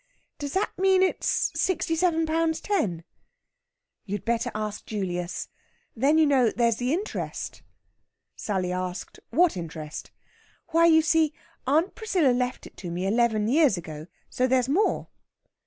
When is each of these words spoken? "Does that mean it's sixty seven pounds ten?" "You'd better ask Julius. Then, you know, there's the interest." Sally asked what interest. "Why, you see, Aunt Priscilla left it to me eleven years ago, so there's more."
"Does 0.39 0.53
that 0.53 0.71
mean 0.79 1.03
it's 1.03 1.51
sixty 1.53 1.95
seven 1.95 2.25
pounds 2.25 2.59
ten?" 2.59 3.03
"You'd 4.03 4.25
better 4.25 4.49
ask 4.55 4.83
Julius. 4.87 5.47
Then, 5.95 6.17
you 6.17 6.25
know, 6.25 6.49
there's 6.49 6.77
the 6.77 6.91
interest." 6.91 7.61
Sally 8.35 8.71
asked 8.71 9.19
what 9.29 9.55
interest. 9.55 10.09
"Why, 10.69 10.87
you 10.87 11.03
see, 11.03 11.35
Aunt 11.67 11.93
Priscilla 11.93 12.31
left 12.33 12.65
it 12.65 12.77
to 12.77 12.89
me 12.89 13.05
eleven 13.05 13.47
years 13.47 13.77
ago, 13.77 14.07
so 14.27 14.47
there's 14.47 14.67
more." 14.67 15.09